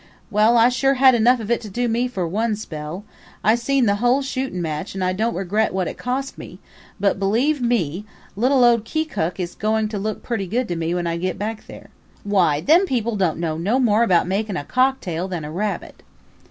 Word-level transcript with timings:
"Well, 0.31 0.57
I 0.57 0.69
sure 0.69 0.95
had 0.95 1.13
enough 1.13 1.39
of 1.39 1.51
it 1.51 1.61
to 1.61 1.69
do 1.69 1.87
me 1.87 2.07
for 2.07 2.27
one 2.27 2.55
spell. 2.55 3.03
I 3.43 3.53
seen 3.53 3.85
the 3.85 3.97
whole 3.97 4.23
shootin' 4.23 4.59
match 4.59 4.95
and 4.95 5.03
I 5.03 5.13
don't 5.13 5.35
regret 5.35 5.75
what 5.75 5.87
it 5.87 5.95
cost 5.99 6.39
me, 6.39 6.57
but, 6.99 7.19
believe 7.19 7.61
me, 7.61 8.05
little 8.35 8.63
old 8.63 8.83
Keokuk 8.83 9.39
is 9.39 9.53
goin' 9.53 9.87
to 9.89 9.99
look 9.99 10.23
purty 10.23 10.47
good 10.47 10.67
to 10.69 10.75
me 10.75 10.95
when 10.95 11.05
I 11.05 11.17
get 11.17 11.37
back 11.37 11.67
there. 11.67 11.91
Why, 12.23 12.61
them 12.61 12.87
people 12.87 13.15
don't 13.15 13.37
know 13.37 13.59
no 13.59 13.79
more 13.79 14.01
about 14.01 14.25
makin' 14.27 14.57
a 14.57 14.63
cocktail 14.63 15.27
than 15.27 15.45
a 15.45 15.51
rabbit." 15.51 16.01